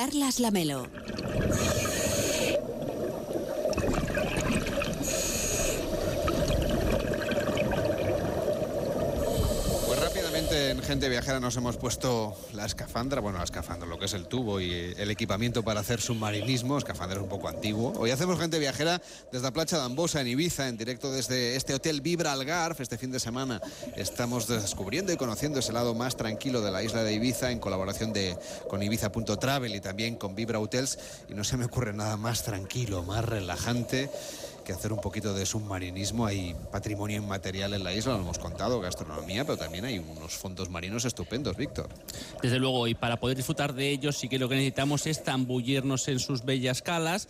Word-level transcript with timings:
Carlas 0.00 0.38
Lamelo. 0.38 0.86
Pues 9.86 9.98
rápidamente 10.00 10.57
en 10.70 10.82
Gente 10.82 11.08
Viajera 11.08 11.40
nos 11.40 11.56
hemos 11.56 11.78
puesto 11.78 12.36
la 12.52 12.66
escafandra, 12.66 13.22
bueno, 13.22 13.38
la 13.38 13.44
escafandra, 13.44 13.88
lo 13.88 13.98
que 13.98 14.04
es 14.04 14.12
el 14.12 14.26
tubo 14.26 14.60
y 14.60 14.94
el 14.98 15.10
equipamiento 15.10 15.62
para 15.62 15.80
hacer 15.80 15.98
submarinismo. 15.98 16.76
Escafandra 16.76 17.16
es 17.16 17.22
un 17.22 17.28
poco 17.28 17.48
antiguo. 17.48 17.94
Hoy 17.96 18.10
hacemos 18.10 18.38
Gente 18.38 18.58
Viajera 18.58 19.00
desde 19.32 19.44
la 19.44 19.52
playa 19.52 19.78
de 19.78 19.84
Ambosa, 19.84 20.20
en 20.20 20.28
Ibiza, 20.28 20.68
en 20.68 20.76
directo 20.76 21.10
desde 21.10 21.56
este 21.56 21.74
hotel 21.74 22.02
Vibra 22.02 22.32
Algarve. 22.32 22.82
Este 22.82 22.98
fin 22.98 23.10
de 23.10 23.18
semana 23.18 23.62
estamos 23.96 24.46
descubriendo 24.46 25.10
y 25.10 25.16
conociendo 25.16 25.60
ese 25.60 25.72
lado 25.72 25.94
más 25.94 26.16
tranquilo 26.16 26.60
de 26.60 26.70
la 26.70 26.82
isla 26.82 27.02
de 27.02 27.14
Ibiza 27.14 27.50
en 27.50 27.60
colaboración 27.60 28.12
de, 28.12 28.36
con 28.68 28.82
Ibiza.travel 28.82 29.74
y 29.74 29.80
también 29.80 30.16
con 30.16 30.34
Vibra 30.34 30.58
Hotels. 30.58 30.98
Y 31.30 31.34
no 31.34 31.44
se 31.44 31.56
me 31.56 31.64
ocurre 31.64 31.94
nada 31.94 32.18
más 32.18 32.42
tranquilo, 32.42 33.02
más 33.02 33.24
relajante 33.24 34.10
que 34.68 34.74
hacer 34.74 34.92
un 34.92 35.00
poquito 35.00 35.32
de 35.32 35.46
submarinismo. 35.46 36.26
Hay 36.26 36.54
patrimonio 36.70 37.16
inmaterial 37.16 37.72
en 37.72 37.82
la 37.82 37.94
isla, 37.94 38.12
lo 38.12 38.20
hemos 38.20 38.38
contado, 38.38 38.80
gastronomía, 38.80 39.46
pero 39.46 39.56
también 39.56 39.86
hay 39.86 39.98
unos 39.98 40.34
fondos 40.34 40.68
marinos 40.68 41.06
estupendos, 41.06 41.56
Víctor. 41.56 41.88
Desde 42.42 42.58
luego, 42.58 42.86
y 42.86 42.94
para 42.94 43.18
poder 43.18 43.34
disfrutar 43.34 43.72
de 43.72 43.88
ellos 43.88 44.18
sí 44.18 44.28
que 44.28 44.38
lo 44.38 44.46
que 44.46 44.56
necesitamos 44.56 45.06
es 45.06 45.22
zambullirnos 45.22 46.06
en 46.08 46.18
sus 46.18 46.44
bellas 46.44 46.82
calas 46.82 47.28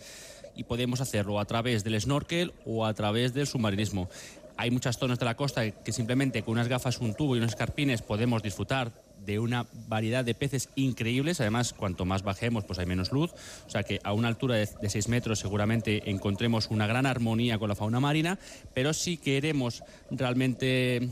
y 0.53 0.65
podemos 0.65 0.99
hacerlo 0.99 1.39
a 1.39 1.45
través 1.45 1.85
del 1.85 2.01
snorkel 2.01 2.53
o 2.65 2.85
a 2.85 2.93
través 2.93 3.33
del 3.33 3.47
submarinismo. 3.47 4.09
Hay 4.57 4.69
muchas 4.69 4.97
zonas 4.97 5.17
de 5.17 5.23
la 5.23 5.37
costa 5.37 5.71
que 5.71 5.93
simplemente 5.93 6.43
con 6.43 6.55
unas 6.55 6.67
gafas, 6.67 6.99
un 6.99 7.13
tubo 7.13 7.37
y 7.37 7.39
unos 7.39 7.51
escarpines 7.51 8.01
podemos 8.01 8.43
disfrutar 8.43 8.91
de 9.25 9.39
una 9.39 9.67
variedad 9.87 10.23
de 10.25 10.33
peces 10.33 10.69
increíbles. 10.75 11.39
Además, 11.41 11.73
cuanto 11.73 12.05
más 12.05 12.23
bajemos, 12.23 12.65
pues 12.65 12.79
hay 12.79 12.85
menos 12.85 13.11
luz. 13.11 13.31
O 13.65 13.69
sea 13.69 13.83
que 13.83 13.99
a 14.03 14.13
una 14.13 14.27
altura 14.27 14.55
de, 14.55 14.69
de 14.81 14.89
6 14.89 15.07
metros 15.09 15.39
seguramente 15.39 16.09
encontremos 16.09 16.67
una 16.69 16.87
gran 16.87 17.05
armonía 17.05 17.59
con 17.59 17.69
la 17.69 17.75
fauna 17.75 17.99
marina. 17.99 18.39
Pero 18.73 18.93
si 18.93 19.17
queremos 19.17 19.83
realmente 20.11 21.07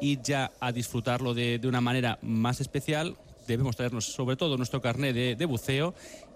ir 0.00 0.22
ya 0.22 0.52
a 0.60 0.72
disfrutarlo 0.72 1.34
de, 1.34 1.58
de 1.58 1.68
una 1.68 1.80
manera 1.80 2.18
más 2.22 2.60
especial, 2.60 3.16
debemos 3.46 3.76
traernos 3.76 4.04
sobre 4.04 4.36
todo 4.36 4.56
nuestro 4.56 4.80
carnet 4.80 5.14
de, 5.14 5.36
de 5.36 5.44
buceo 5.46 5.94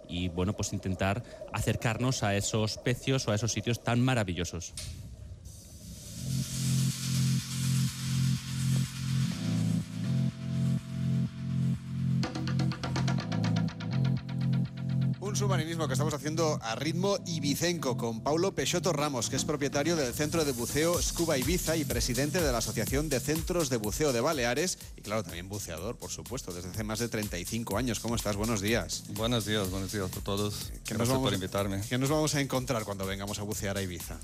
y 0.08 0.28
bueno, 0.28 0.52
pues 0.52 0.72
intentar 0.72 1.22
acercarnos 1.52 2.22
a 2.22 2.36
esos 2.36 2.78
pecios 2.78 3.26
o 3.28 3.32
a 3.32 3.34
esos 3.34 3.52
sitios 3.52 3.82
tan 3.82 4.00
maravillosos. 4.00 4.74
Submarinismo 15.42 15.88
que 15.88 15.94
estamos 15.94 16.14
haciendo 16.14 16.60
a 16.62 16.76
ritmo 16.76 17.18
ibicenco 17.26 17.96
con 17.96 18.20
Paulo 18.22 18.54
Peixoto 18.54 18.92
Ramos, 18.92 19.28
que 19.28 19.34
es 19.34 19.44
propietario 19.44 19.96
del 19.96 20.14
Centro 20.14 20.44
de 20.44 20.52
Buceo 20.52 21.02
Scuba 21.02 21.36
Ibiza 21.36 21.76
y 21.76 21.84
presidente 21.84 22.40
de 22.40 22.52
la 22.52 22.58
Asociación 22.58 23.08
de 23.08 23.18
Centros 23.18 23.68
de 23.68 23.76
Buceo 23.76 24.12
de 24.12 24.20
Baleares 24.20 24.78
y 24.96 25.00
claro, 25.00 25.24
también 25.24 25.48
buceador, 25.48 25.96
por 25.96 26.12
supuesto, 26.12 26.52
desde 26.52 26.68
hace 26.70 26.84
más 26.84 27.00
de 27.00 27.08
35 27.08 27.76
años. 27.76 27.98
¿Cómo 27.98 28.14
estás? 28.14 28.36
Buenos 28.36 28.60
días. 28.60 29.02
Buenos 29.08 29.44
días, 29.44 29.68
buenos 29.68 29.90
días 29.90 30.08
a 30.16 30.20
todos. 30.20 30.70
¿Qué 30.84 30.94
Gracias 30.94 31.08
vamos, 31.08 31.24
por 31.24 31.34
invitarme. 31.34 31.80
¿Qué 31.88 31.98
nos 31.98 32.08
vamos 32.08 32.36
a 32.36 32.40
encontrar 32.40 32.84
cuando 32.84 33.04
vengamos 33.04 33.40
a 33.40 33.42
bucear 33.42 33.76
a 33.76 33.82
Ibiza? 33.82 34.18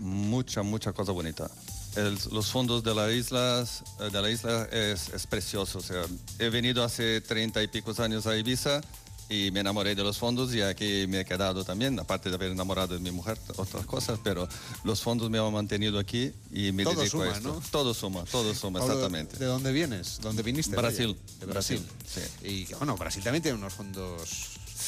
Mucha, 0.00 0.62
mucha 0.62 0.92
cosa 0.92 1.12
bonita. 1.12 1.50
El- 1.96 2.18
los 2.30 2.50
fondos 2.52 2.84
de 2.84 2.94
la 2.94 3.10
isla, 3.10 3.64
eh, 4.00 4.10
de 4.12 4.22
la 4.22 4.28
isla 4.30 4.68
es, 4.70 5.08
es 5.14 5.26
precioso. 5.26 5.78
O 5.78 5.82
sea, 5.82 6.04
he 6.38 6.50
venido 6.50 6.84
hace 6.84 7.22
30 7.22 7.62
y 7.62 7.68
pico 7.68 7.94
años 8.02 8.26
a 8.26 8.36
Ibiza 8.36 8.82
y 9.28 9.50
me 9.50 9.60
enamoré 9.60 9.94
de 9.94 10.02
los 10.02 10.16
fondos 10.18 10.54
y 10.54 10.62
aquí 10.62 11.06
me 11.08 11.20
he 11.20 11.24
quedado 11.24 11.64
también, 11.64 11.98
aparte 11.98 12.28
de 12.30 12.34
haber 12.36 12.52
enamorado 12.52 12.94
de 12.94 13.00
mi 13.00 13.10
mujer, 13.10 13.38
otras 13.56 13.84
cosas, 13.84 14.18
pero 14.24 14.48
los 14.84 15.02
fondos 15.02 15.28
me 15.28 15.38
han 15.38 15.52
mantenido 15.52 15.98
aquí 15.98 16.32
y 16.52 16.72
me 16.72 16.84
Todo 16.84 16.94
dedico 17.00 17.18
suma, 17.18 17.24
a 17.32 17.36
esto. 17.36 17.48
¿no? 17.48 17.62
Todo 17.70 17.94
suma, 17.94 18.24
todo 18.24 18.54
suma, 18.54 18.78
Pablo, 18.78 18.94
exactamente. 18.94 19.36
¿De 19.36 19.46
dónde 19.46 19.72
vienes? 19.72 20.18
¿Dónde 20.22 20.42
viniste? 20.42 20.74
Brasil. 20.76 21.08
vaya? 21.14 21.38
De 21.40 21.46
Brasil. 21.46 21.86
Brasil, 22.00 22.30
Y 22.42 22.64
que, 22.64 22.74
bueno, 22.76 22.96
Brasil 22.96 23.22
también 23.22 23.42
tiene 23.42 23.58
unos 23.58 23.74
fondos. 23.74 24.30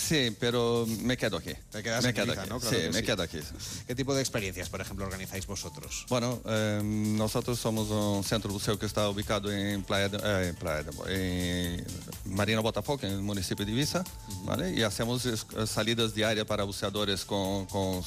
Sí, 0.08 0.34
pero 0.40 0.86
me 1.02 1.16
quedo 1.16 1.36
aquí. 1.36 1.52
Te 1.70 1.82
quedas 1.82 2.02
me 2.02 2.08
en 2.10 2.14
quedo 2.14 2.26
Ibiza, 2.26 2.40
aquí. 2.42 2.50
¿no? 2.50 2.58
Claro 2.60 2.76
sí, 2.76 2.82
que 2.82 2.88
me 2.90 2.98
sí. 3.00 3.04
quedo 3.04 3.22
aquí. 3.22 3.38
¿Qué 3.86 3.94
tipo 3.94 4.14
de 4.14 4.20
experiencias, 4.20 4.68
por 4.68 4.80
ejemplo, 4.80 5.04
organizáis 5.04 5.46
vosotros? 5.46 6.06
Bueno, 6.08 6.40
eh, 6.46 6.80
nosotros 6.82 7.58
somos 7.60 7.88
un 7.90 8.24
centro 8.24 8.50
buceo 8.52 8.78
que 8.78 8.86
está 8.86 9.08
ubicado 9.08 9.52
en 9.52 9.82
Playa, 9.84 10.08
de- 10.08 10.18
eh, 10.18 10.48
en 10.48 10.56
Playa 10.56 10.82
de- 10.84 11.74
en 11.76 11.86
Marina 12.34 12.60
Botafogo, 12.60 13.00
en 13.02 13.12
el 13.12 13.22
municipio 13.22 13.64
de 13.64 13.72
Ibiza, 13.72 14.02
¿vale? 14.44 14.72
Y 14.72 14.82
hacemos 14.82 15.26
eh, 15.26 15.36
salidas 15.66 16.14
diarias 16.14 16.46
para 16.46 16.64
buceadores 16.64 17.24
con, 17.24 17.66
con- 17.66 18.02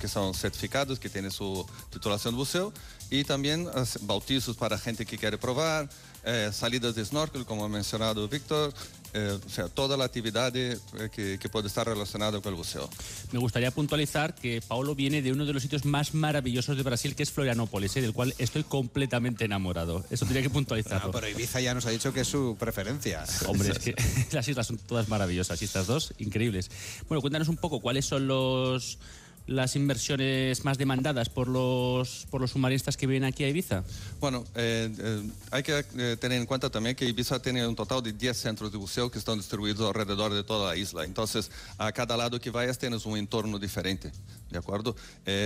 que 0.00 0.08
son 0.08 0.34
certificados, 0.34 0.98
que 0.98 1.08
tienen 1.08 1.30
su 1.30 1.64
titulación 1.90 2.34
de 2.34 2.38
buceo, 2.38 2.72
y 3.10 3.22
también 3.24 3.68
bautizos 4.02 4.56
para 4.56 4.78
gente 4.78 5.04
que 5.06 5.18
quiere 5.18 5.38
probar, 5.38 5.88
eh, 6.24 6.50
salidas 6.52 6.94
de 6.94 7.04
snorkel, 7.04 7.44
como 7.44 7.64
ha 7.64 7.68
mencionado 7.68 8.26
Víctor, 8.28 8.72
eh, 9.14 9.38
o 9.44 9.48
sea, 9.48 9.68
toda 9.68 9.96
la 9.96 10.04
actividad 10.04 10.54
eh, 10.56 10.76
que, 11.12 11.38
que 11.38 11.48
puede 11.48 11.68
estar 11.68 11.86
relacionada 11.86 12.40
con 12.40 12.52
el 12.52 12.56
buceo. 12.56 12.90
Me 13.30 13.38
gustaría 13.38 13.70
puntualizar 13.70 14.34
que 14.34 14.60
Paulo 14.66 14.94
viene 14.94 15.22
de 15.22 15.32
uno 15.32 15.46
de 15.46 15.52
los 15.52 15.62
sitios 15.62 15.84
más 15.84 16.14
maravillosos 16.14 16.76
de 16.76 16.82
Brasil, 16.82 17.14
que 17.14 17.22
es 17.22 17.30
Florianópolis, 17.30 17.96
¿eh? 17.96 18.00
del 18.00 18.12
cual 18.12 18.34
estoy 18.38 18.64
completamente 18.64 19.44
enamorado. 19.44 20.04
Eso 20.10 20.26
tenía 20.26 20.42
que 20.42 20.50
puntualizarlo. 20.50 21.08
Ah, 21.08 21.12
pero 21.12 21.28
Ibiza 21.28 21.60
ya 21.60 21.74
nos 21.74 21.86
ha 21.86 21.90
dicho 21.90 22.12
que 22.12 22.20
es 22.20 22.28
su 22.28 22.56
preferencia. 22.58 23.24
Hombre, 23.46 23.70
es 23.70 23.78
que 23.78 23.94
las 24.32 24.48
islas 24.48 24.66
son 24.66 24.78
todas 24.78 25.08
maravillosas 25.08 25.62
y 25.62 25.64
estas 25.64 25.86
dos 25.86 26.12
increíbles. 26.18 26.70
Bueno, 27.08 27.20
cuéntanos 27.20 27.48
un 27.48 27.56
poco 27.56 27.80
cuáles 27.80 28.06
son 28.06 28.26
los 28.26 28.98
las 29.46 29.76
inversiones 29.76 30.64
más 30.64 30.78
demandadas 30.78 31.28
por 31.28 31.48
los 31.48 32.26
por 32.30 32.40
los 32.40 32.52
submarinistas 32.52 32.96
que 32.96 33.06
vienen 33.06 33.28
aquí 33.28 33.44
a 33.44 33.48
Ibiza. 33.48 33.84
Bueno, 34.20 34.44
eh, 34.54 34.90
eh, 34.98 35.30
hay 35.50 35.62
que 35.62 35.84
eh, 35.98 36.16
tener 36.18 36.40
en 36.40 36.46
cuenta 36.46 36.70
también 36.70 36.96
que 36.96 37.04
Ibiza 37.04 37.40
tiene 37.40 37.66
un 37.66 37.76
total 37.76 38.02
de 38.02 38.12
10 38.12 38.36
centros 38.36 38.72
de 38.72 38.78
buceo 38.78 39.10
que 39.10 39.18
están 39.18 39.36
distribuidos 39.36 39.86
alrededor 39.86 40.32
de 40.32 40.44
toda 40.44 40.70
la 40.70 40.76
isla. 40.76 41.04
Entonces, 41.04 41.50
a 41.76 41.92
cada 41.92 42.16
lado 42.16 42.40
que 42.40 42.50
vayas 42.50 42.78
tienes 42.78 43.04
un 43.04 43.18
entorno 43.18 43.58
diferente, 43.58 44.12
¿de 44.50 44.58
acuerdo? 44.58 44.96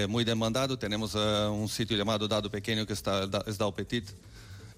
Muy 0.08 0.24
demandado, 0.24 0.78
tenemos 0.78 1.14
un 1.14 1.68
sitio 1.68 1.96
llamado 1.96 2.28
Dado 2.28 2.50
Pequeño 2.50 2.86
que 2.86 2.92
está, 2.92 3.28
es 3.46 3.58
Petit, 3.74 4.08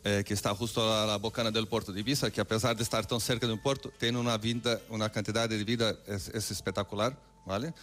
que 0.02 0.34
está 0.34 0.54
justo 0.54 0.94
a 0.94 1.06
la 1.06 1.16
bocana 1.16 1.50
del 1.50 1.66
puerto 1.66 1.92
de 1.92 2.00
Ibiza, 2.00 2.30
que 2.30 2.40
a 2.40 2.44
pesar 2.44 2.76
de 2.76 2.82
estar 2.82 3.04
tan 3.06 3.20
cerca 3.20 3.46
de 3.46 3.52
un 3.52 3.58
puerto, 3.58 3.92
tiene 3.98 4.18
una 4.18 4.36
vida, 4.38 4.80
una 4.88 5.10
cantidad 5.10 5.48
de 5.48 5.62
vida 5.64 5.94
es 6.06 6.50
espectacular, 6.50 7.16
¿vale? 7.46 7.74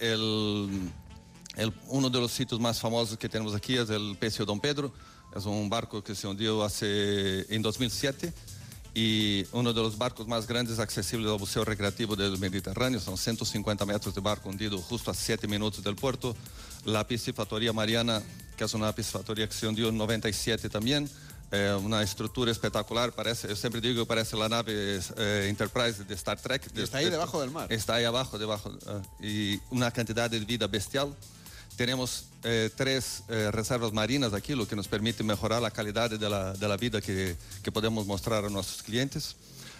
El, 0.00 0.92
uno 1.88 2.08
de 2.08 2.20
los 2.20 2.30
sitios 2.30 2.60
más 2.60 2.78
famosos 2.78 3.18
que 3.18 3.28
tenemos 3.28 3.54
aquí 3.54 3.76
es 3.76 3.90
el 3.90 4.16
Pecio 4.18 4.44
Don 4.44 4.60
Pedro. 4.60 4.92
Es 5.34 5.44
un 5.44 5.68
barco 5.68 6.02
que 6.04 6.14
se 6.14 6.28
hundió 6.28 6.62
hace, 6.62 7.52
en 7.54 7.62
2007 7.62 8.32
y 8.94 9.44
uno 9.52 9.72
de 9.72 9.82
los 9.82 9.98
barcos 9.98 10.26
más 10.26 10.46
grandes 10.46 10.78
accesibles 10.78 11.30
al 11.30 11.38
buceo 11.38 11.64
recreativo 11.64 12.14
del 12.16 12.38
Mediterráneo. 12.38 13.00
Son 13.00 13.18
150 13.18 13.84
metros 13.84 14.14
de 14.14 14.20
barco 14.20 14.48
hundido 14.48 14.78
justo 14.78 15.10
a 15.10 15.14
7 15.14 15.48
minutos 15.48 15.82
del 15.82 15.96
puerto. 15.96 16.36
La 16.84 17.06
piscifactoría 17.06 17.72
Mariana, 17.72 18.22
que 18.56 18.64
es 18.64 18.72
una 18.72 18.94
piscifactoría 18.94 19.48
que 19.48 19.54
se 19.54 19.66
hundió 19.66 19.88
en 19.88 19.98
97 19.98 20.70
también. 20.70 21.10
Eh, 21.56 21.74
una 21.74 22.02
estructura 22.02 22.50
espectacular, 22.52 23.12
parece, 23.12 23.48
yo 23.48 23.56
siempre 23.56 23.80
digo 23.80 24.02
que 24.02 24.06
parece 24.06 24.36
la 24.36 24.48
nave 24.48 25.00
eh, 25.16 25.46
Enterprise 25.48 26.04
de 26.04 26.14
Star 26.14 26.38
Trek. 26.38 26.70
Y 26.74 26.82
está 26.82 26.98
ahí 26.98 27.08
debajo 27.08 27.40
del 27.40 27.50
mar. 27.50 27.72
Está 27.72 27.94
ahí 27.94 28.04
abajo, 28.04 28.38
debajo. 28.38 28.70
eh, 29.20 29.26
y 29.26 29.60
una 29.74 29.90
cantidad 29.90 30.28
de 30.30 30.38
vida 30.40 30.66
bestial. 30.66 31.14
Tenemos 31.76 32.26
eh, 32.42 32.70
tres 32.74 33.22
eh, 33.28 33.50
reservas 33.52 33.92
marinas 33.92 34.32
aquí, 34.32 34.54
lo 34.54 34.66
que 34.66 34.76
nos 34.76 34.88
permite 34.88 35.22
mejorar 35.22 35.60
la 35.62 35.70
calidad 35.70 36.10
de 36.10 36.28
la, 36.28 36.52
de 36.52 36.68
la 36.68 36.76
vida 36.76 37.00
que, 37.00 37.36
que 37.62 37.72
podemos 37.72 38.06
mostrar 38.06 38.44
a 38.44 38.48
nuestros 38.50 38.82
clientes. 38.82 39.36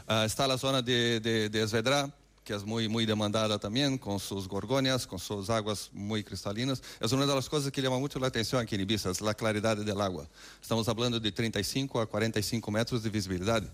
Ah, 0.09 0.25
está 0.25 0.47
la 0.47 0.57
zona 0.59 0.83
de, 0.83 1.21
de, 1.21 1.49
de 1.49 1.63
Esvedra, 1.63 2.11
que 2.47 2.55
es 2.55 2.65
muy, 2.65 2.89
muy 2.89 3.05
demandada 3.07 3.59
también, 3.59 3.99
con 3.99 4.21
sus 4.21 4.47
gorgonias, 4.47 5.05
con 5.05 5.19
sus 5.19 5.51
aguas 5.51 5.91
muy 5.93 6.23
cristalinas. 6.23 6.81
Es 7.01 7.11
una 7.11 7.27
de 7.27 7.35
las 7.35 7.49
cosas 7.49 7.73
que 7.73 7.83
llama 7.83 7.99
mucho 7.99 8.21
la 8.21 8.29
atención 8.29 8.63
aquí 8.63 8.77
en 8.77 8.83
Ibiza, 8.83 9.11
es 9.11 9.21
la 9.21 9.35
claridad 9.35 9.77
del 9.77 10.01
agua. 10.01 10.29
Estamos 10.63 10.89
hablando 10.89 11.19
de 11.19 11.33
35 11.33 12.01
a 12.01 12.07
45 12.07 12.71
metros 12.71 13.03
de 13.03 13.11
visibilidad. 13.11 13.65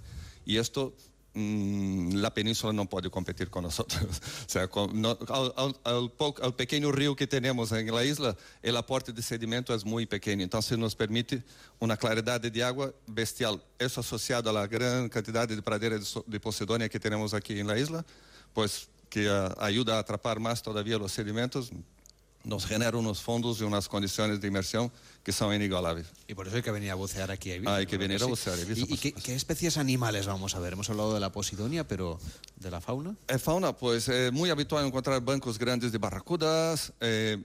Y 0.46 0.56
esto 0.56 0.94
mm, 1.34 2.14
la 2.14 2.32
península 2.32 2.72
no 2.72 2.86
puede 2.88 3.10
competir 3.10 3.50
con 3.50 3.64
nosotros. 3.64 4.02
O 4.46 4.48
sea, 4.48 4.66
con- 4.68 4.98
no- 5.02 5.18
al, 5.28 5.52
al- 5.54 5.76
al 5.84 6.10
po- 6.10 6.34
al 6.42 6.54
pequeño 6.54 6.90
río 6.92 7.14
que 7.14 7.26
tenemos 7.26 7.72
en 7.72 7.94
la 7.94 8.02
isla, 8.04 8.34
el 8.62 8.74
aporte 8.78 9.12
de 9.12 9.20
sedimento 9.20 9.74
es 9.74 9.84
muy 9.84 10.06
pequeño, 10.06 10.44
entonces 10.44 10.78
nos 10.78 10.94
permite 10.96 11.42
una 11.78 11.98
claridad 11.98 12.40
de 12.40 12.64
agua 12.64 12.90
bestial. 13.06 13.62
Eso 13.78 14.00
asociado 14.00 14.48
a 14.48 14.52
la 14.54 14.66
gran 14.66 15.10
cantidad 15.10 15.46
de 15.46 15.60
pradera 15.60 15.98
de, 15.98 16.04
so- 16.06 16.24
de 16.26 16.40
Posidonia 16.40 16.88
que 16.88 16.98
tenemos 16.98 17.34
aquí 17.34 17.58
en 17.60 17.66
la 17.66 17.78
isla, 17.78 18.02
pues 18.54 18.88
que 19.08 19.28
ah, 19.28 19.54
ayuda 19.58 19.96
a 19.96 19.98
atrapar 20.00 20.40
más 20.40 20.62
todavía 20.62 20.98
los 20.98 21.12
sedimentos, 21.12 21.70
nos 22.44 22.66
genera 22.66 22.96
unos 22.96 23.20
fondos 23.20 23.60
y 23.60 23.64
unas 23.64 23.88
condiciones 23.88 24.40
de 24.40 24.48
inversión 24.48 24.90
que 25.22 25.32
son 25.32 25.54
inigualables. 25.54 26.08
Y 26.26 26.34
por 26.34 26.48
eso 26.48 26.56
hay 26.56 26.62
que 26.62 26.70
venir 26.70 26.90
a 26.90 26.94
bucear 26.94 27.30
aquí 27.30 27.52
a 27.52 27.56
Ibiza. 27.56 27.72
Ah, 27.72 27.76
hay 27.76 27.86
que 27.86 27.96
venir 27.96 28.22
a 28.22 28.26
bucear 28.26 28.58
a 28.58 28.62
Ibiza, 28.62 28.86
¿Y, 28.88 29.12
qué, 29.12 29.34
especies 29.34 29.76
animales 29.76 30.26
vamos 30.26 30.54
a 30.56 30.58
ver? 30.58 30.72
Hemos 30.72 30.90
hablado 30.90 31.14
de 31.14 31.20
la 31.20 31.30
posidonia, 31.30 31.86
pero 31.86 32.18
¿de 32.56 32.70
la 32.70 32.80
fauna? 32.80 33.14
En 33.28 33.38
fauna, 33.38 33.76
pues 33.76 34.08
es 34.08 34.32
muy 34.32 34.50
habitual 34.50 34.84
encontrar 34.84 35.20
bancos 35.20 35.58
grandes 35.58 35.92
de 35.92 35.98
barracudas. 35.98 36.92
eh, 37.00 37.38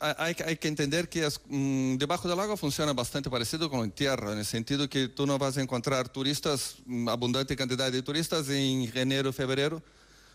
hay, 0.00 0.36
hay 0.46 0.56
que 0.56 0.68
entender 0.68 1.08
que 1.08 1.26
es, 1.26 1.40
mm, 1.46 1.96
debajo 1.96 2.28
del 2.28 2.38
agua 2.38 2.56
funciona 2.56 2.92
bastante 2.92 3.30
parecido 3.30 3.70
con 3.70 3.80
en 3.84 3.90
tierra, 3.90 4.32
en 4.32 4.38
el 4.38 4.46
sentido 4.46 4.88
que 4.88 5.08
tú 5.08 5.26
no 5.26 5.38
vas 5.38 5.56
a 5.56 5.62
encontrar 5.62 6.08
turistas, 6.08 6.76
mm, 6.86 7.08
abundante 7.08 7.56
cantidad 7.56 7.90
de 7.90 8.02
turistas 8.02 8.48
en 8.48 8.90
enero, 8.94 9.32
febrero. 9.32 9.82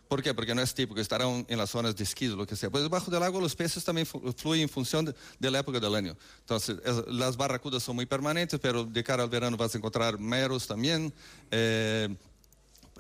¿Por 0.10 0.24
qué? 0.24 0.34
Porque 0.34 0.56
no 0.56 0.62
es 0.64 0.74
típico, 0.74 1.00
estarán 1.00 1.46
en 1.48 1.58
las 1.60 1.70
zonas 1.70 1.96
de 1.96 2.04
esquí, 2.04 2.28
lo 2.28 2.46
que 2.48 2.56
sea. 2.56 2.72
Pues 2.72 2.82
debajo 2.82 3.12
del 3.12 3.22
agua 3.22 3.40
los 3.40 3.56
peces 3.56 3.84
también 3.84 4.08
flu- 4.08 4.34
fluyen 4.36 4.64
en 4.64 4.70
función 4.70 5.06
de, 5.06 5.14
de 5.40 5.52
la 5.52 5.60
época 5.60 5.80
año. 5.96 6.18
Entonces, 6.40 6.78
es- 6.84 7.08
las 7.14 7.38
barracudas 7.38 7.84
son 7.84 7.96
muy 7.96 8.08
permanentes, 8.08 8.60
pero 8.60 8.84
de 8.84 9.04
cara 9.04 9.22
al 9.22 9.30
verano 9.30 9.56
vas 9.56 9.76
a 9.76 9.78
encontrar 9.78 10.18
meros 10.20 10.66
también. 10.68 11.14
eh, 11.52 12.10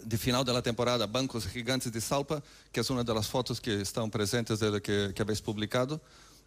de 0.01 0.17
final 0.17 0.45
de 0.45 0.53
la 0.53 0.61
temporada, 0.61 1.05
bancos 1.07 1.45
gigantes 1.45 1.91
de 1.91 1.99
salpa, 1.99 2.41
que 2.71 2.79
es 2.79 2.89
una 2.89 3.03
de 3.03 3.13
las 3.13 3.27
fotos 3.27 3.59
que 3.59 3.81
están 3.81 4.09
presentes 4.09 4.57
de 4.59 4.71
lo 4.71 4.81
que, 4.81 5.11
que 5.13 5.21
habéis 5.21 5.41
publicado. 5.41 5.99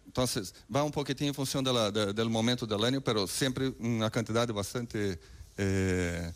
Entonces, 0.07 0.55
va 0.75 0.81
un 0.83 0.91
poquitín 0.91 1.27
en 1.27 1.33
función 1.35 1.63
de 1.63 1.71
la- 1.71 1.91
de- 1.91 2.13
del 2.13 2.29
momento 2.31 2.65
del 2.65 2.83
año, 2.83 2.99
pero 3.01 3.27
siempre 3.27 3.71
una 3.79 4.09
cantidad 4.09 4.47
bastante 4.47 5.19
eh, 5.57 6.31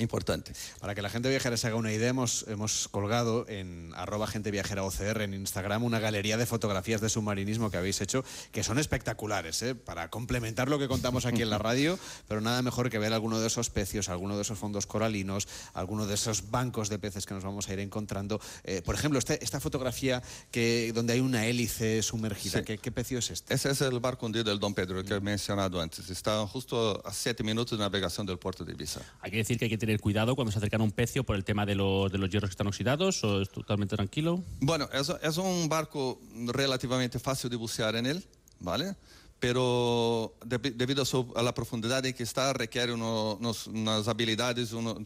importante. 0.00 0.52
Para 0.80 0.94
que 0.94 1.02
la 1.02 1.10
gente 1.10 1.28
viajera 1.28 1.56
se 1.56 1.66
haga 1.66 1.76
una 1.76 1.92
idea, 1.92 2.08
hemos, 2.10 2.44
hemos 2.48 2.88
colgado 2.88 3.46
en 3.48 3.92
arroba 3.94 4.26
gente 4.26 4.50
viajera 4.50 4.82
OCR 4.84 5.22
en 5.22 5.34
Instagram 5.34 5.84
una 5.84 5.98
galería 5.98 6.36
de 6.36 6.46
fotografías 6.46 7.00
de 7.00 7.08
submarinismo 7.08 7.70
que 7.70 7.76
habéis 7.76 8.00
hecho, 8.00 8.24
que 8.52 8.62
son 8.62 8.78
espectaculares, 8.78 9.62
¿eh? 9.62 9.74
para 9.74 10.10
complementar 10.10 10.68
lo 10.68 10.78
que 10.78 10.88
contamos 10.88 11.26
aquí 11.26 11.42
en 11.42 11.50
la 11.50 11.58
radio, 11.58 11.98
pero 12.28 12.40
nada 12.40 12.62
mejor 12.62 12.90
que 12.90 12.98
ver 12.98 13.12
alguno 13.12 13.40
de 13.40 13.46
esos 13.46 13.70
pecios, 13.70 14.08
alguno 14.08 14.36
de 14.36 14.42
esos 14.42 14.58
fondos 14.58 14.86
coralinos, 14.86 15.48
alguno 15.74 16.06
de 16.06 16.14
esos 16.14 16.50
bancos 16.50 16.88
de 16.88 16.98
peces 16.98 17.26
que 17.26 17.34
nos 17.34 17.44
vamos 17.44 17.68
a 17.68 17.72
ir 17.72 17.80
encontrando. 17.80 18.40
Eh, 18.64 18.82
por 18.82 18.94
ejemplo, 18.94 19.18
este- 19.18 19.42
esta 19.42 19.60
fotografía 19.60 20.22
que, 20.50 20.92
donde 20.94 21.14
hay 21.14 21.20
una 21.20 21.46
hélice 21.46 22.02
sumergida, 22.02 22.58
Sí. 22.60 22.64
¿qué, 22.64 22.78
qué 22.78 22.90
pecio 22.92 23.18
es 23.18 23.30
este? 23.30 23.54
Ese 23.54 23.70
es 23.70 23.80
el 23.80 23.98
barco 24.00 24.26
hundido 24.26 24.44
del 24.44 24.58
Don 24.58 24.74
Pedro 24.74 25.02
que 25.04 25.14
he 25.14 25.20
mencionado 25.20 25.80
antes. 25.80 26.08
Está 26.10 26.46
justo 26.46 27.02
a 27.06 27.12
siete 27.12 27.42
minutos 27.42 27.78
de 27.78 27.84
navegación 27.84 28.26
del 28.26 28.38
puerto 28.38 28.64
de 28.64 28.72
Ibiza. 28.72 29.00
Hay 29.20 29.30
que 29.30 29.38
decir 29.38 29.58
que 29.58 29.64
hay 29.66 29.70
que 29.70 29.78
tener 29.78 29.89
cuidado 29.98 30.36
cuando 30.36 30.52
se 30.52 30.58
acercan 30.58 30.82
a 30.82 30.84
un 30.84 30.92
pecio 30.92 31.24
por 31.24 31.34
el 31.34 31.42
tema 31.44 31.66
de 31.66 31.74
los, 31.74 32.12
de 32.12 32.18
los 32.18 32.30
hierros 32.30 32.50
que 32.50 32.52
están 32.52 32.66
oxidados 32.68 33.24
o 33.24 33.40
es 33.42 33.48
totalmente 33.50 33.96
tranquilo. 33.96 34.44
Bueno, 34.60 34.88
es, 34.92 35.10
es 35.22 35.36
un 35.38 35.68
barco 35.68 36.20
relativamente 36.46 37.18
fácil 37.18 37.50
de 37.50 37.56
bucear 37.56 37.96
en 37.96 38.06
él, 38.06 38.24
¿vale? 38.60 38.94
Pero 39.40 40.34
de- 40.44 40.58
debido 40.58 41.02
a, 41.02 41.06
su- 41.06 41.32
a 41.34 41.42
la 41.42 41.52
profundidad 41.54 42.04
en 42.06 42.14
que 42.14 42.22
está, 42.22 42.52
requiere 42.52 42.92
uno- 42.92 43.36
unos- 43.40 43.66
unas 43.66 44.06
habilidades, 44.06 44.72
uno- 44.72 44.98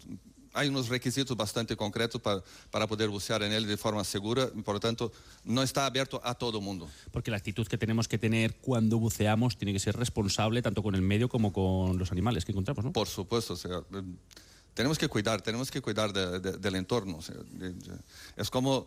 hay 0.57 0.69
unos 0.69 0.89
requisitos 0.89 1.37
bastante 1.37 1.77
concretos 1.77 2.21
para, 2.21 2.43
para 2.71 2.87
poder 2.87 3.09
bucear 3.09 3.43
en 3.43 3.53
él 3.53 3.67
de 3.67 3.77
forma 3.77 4.05
segura, 4.05 4.49
y 4.55 4.63
por 4.63 4.75
lo 4.75 4.81
tanto 4.81 5.11
no 5.45 5.63
está 5.65 5.87
abierto 5.87 6.21
a 6.23 6.35
todo 6.35 6.59
el 6.59 6.65
mundo. 6.65 6.89
Porque 7.11 7.31
la 7.33 7.37
actitud 7.39 7.67
que 7.67 7.77
tenemos 7.79 8.07
que 8.07 8.19
tener 8.19 8.57
cuando 8.61 8.99
buceamos 8.99 9.57
tiene 9.57 9.73
que 9.73 9.81
ser 9.81 9.97
responsable 9.97 10.63
tanto 10.63 10.83
con 10.83 10.95
el 10.95 11.03
medio 11.03 11.29
como 11.29 11.53
con 11.53 11.99
los 11.99 12.13
animales 12.13 12.45
que 12.45 12.53
encontramos, 12.53 12.85
¿no? 12.85 12.93
Por 12.93 13.09
supuesto, 13.09 13.55
o 13.55 13.57
sea, 13.57 13.83
tenemos 14.75 14.99
que 14.99 15.09
cuidar, 15.09 15.41
tenemos 15.41 15.71
que 15.71 15.81
cuidar 15.81 16.13
de- 16.13 16.41
de- 16.41 16.59
del 16.59 16.75
entorno. 16.77 17.19
es 18.37 18.51
como 18.51 18.87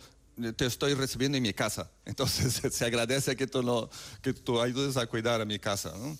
te 0.56 0.66
estoy 0.68 0.94
recibiendo 0.94 1.36
en 1.38 1.44
mi 1.44 1.54
casa, 1.54 1.89
entonces 2.06 2.62
se 2.74 2.86
agradece 2.86 3.36
que 3.36 3.48
tú, 3.48 3.89
que 4.22 4.34
tú 4.34 4.62
ayudes 4.62 4.95
a 4.98 5.07
cuidar 5.07 5.42
a 5.42 5.45
mi 5.45 5.57
casa. 5.57 5.94
¿no? 5.98 6.18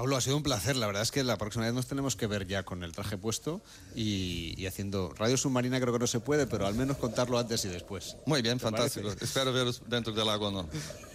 Pablo, 0.00 0.16
ha 0.16 0.20
sido 0.22 0.38
un 0.38 0.42
placer. 0.42 0.76
La 0.76 0.86
verdad 0.86 1.02
es 1.02 1.10
que 1.10 1.22
la 1.22 1.36
próxima 1.36 1.66
vez 1.66 1.74
nos 1.74 1.86
tenemos 1.86 2.16
que 2.16 2.26
ver 2.26 2.46
ya 2.46 2.62
con 2.62 2.82
el 2.84 2.92
traje 2.92 3.18
puesto 3.18 3.60
y, 3.94 4.54
y 4.56 4.64
haciendo 4.64 5.12
radio 5.18 5.36
submarina 5.36 5.78
creo 5.78 5.92
que 5.92 5.98
no 5.98 6.06
se 6.06 6.20
puede, 6.20 6.46
pero 6.46 6.66
al 6.66 6.74
menos 6.74 6.96
contarlo 6.96 7.38
antes 7.38 7.66
y 7.66 7.68
después. 7.68 8.16
Muy 8.24 8.40
bien, 8.40 8.56
¿Te 8.56 8.62
fantástico. 8.62 9.08
parece? 9.08 9.26
Espero 9.26 9.52
veros 9.52 9.82
dentro 9.88 10.14
del 10.14 10.26
agua, 10.30 10.50
¿no? 10.52 10.66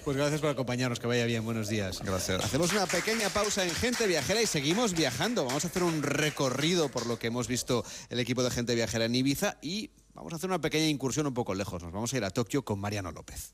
Pues 0.03 0.15
gracias 0.15 0.39
por 0.39 0.51
acompañarnos, 0.51 0.99
que 0.99 1.07
vaya 1.07 1.25
bien, 1.25 1.43
buenos 1.43 1.67
días. 1.67 1.99
Gracias. 2.03 2.45
Hacemos 2.45 2.73
una 2.73 2.85
pequeña 2.85 3.27
pausa 3.29 3.63
en 3.63 3.71
Gente 3.71 4.05
Viajera 4.05 4.39
y 4.43 4.45
seguimos 4.45 4.93
viajando. 4.93 5.45
Vamos 5.45 5.63
a 5.63 5.67
hacer 5.67 5.81
un 5.81 6.03
recorrido 6.03 6.89
por 6.89 7.07
lo 7.07 7.17
que 7.17 7.25
hemos 7.25 7.47
visto 7.47 7.83
el 8.09 8.19
equipo 8.19 8.43
de 8.43 8.51
Gente 8.51 8.75
Viajera 8.75 9.05
en 9.05 9.15
Ibiza 9.15 9.57
y 9.63 9.89
vamos 10.13 10.31
a 10.33 10.35
hacer 10.35 10.47
una 10.47 10.61
pequeña 10.61 10.87
incursión 10.87 11.25
un 11.25 11.33
poco 11.33 11.55
lejos. 11.55 11.81
Nos 11.81 11.91
vamos 11.91 12.13
a 12.13 12.17
ir 12.17 12.23
a 12.23 12.29
Tokio 12.29 12.63
con 12.63 12.79
Mariano 12.79 13.11
López. 13.11 13.53